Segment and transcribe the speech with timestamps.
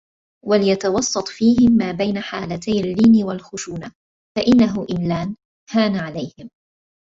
[0.45, 3.91] وَلْيَتَوَسَّطْ فِيهِمْ مَا بَيْنَ حَالَتَيْ اللِّينِ وَالْخُشُونَةِ
[4.37, 5.35] فَإِنَّهُ إنْ لَانَ
[5.71, 6.49] هَانَ عَلَيْهِمْ